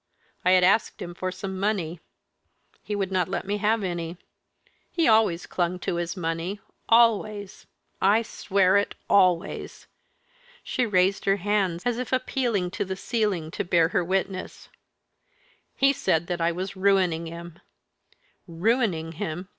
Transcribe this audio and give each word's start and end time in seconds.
I 0.43 0.53
had 0.53 0.63
asked 0.63 0.99
him 0.99 1.13
for 1.13 1.31
some 1.31 1.59
money. 1.59 1.99
He 2.81 2.95
would 2.95 3.11
not 3.11 3.27
let 3.29 3.45
me 3.45 3.57
have 3.57 3.83
any. 3.83 4.17
He 4.89 5.07
always 5.07 5.45
clung 5.45 5.77
to 5.81 5.97
his 5.97 6.17
money 6.17 6.59
always! 6.89 7.67
I 8.01 8.23
swear 8.23 8.77
it 8.77 8.95
always!" 9.07 9.85
She 10.63 10.87
raised 10.87 11.25
her 11.25 11.35
hands, 11.35 11.85
as 11.85 11.99
if 11.99 12.11
appealing 12.11 12.71
to 12.71 12.83
the 12.83 12.95
ceiling 12.95 13.51
to 13.51 13.63
bear 13.63 13.89
her 13.89 14.03
witness. 14.03 14.69
"He 15.75 15.93
said 15.93 16.25
that 16.25 16.41
I 16.41 16.51
was 16.51 16.75
ruining 16.75 17.27
him. 17.27 17.59
Ruining 18.47 19.11
him? 19.11 19.49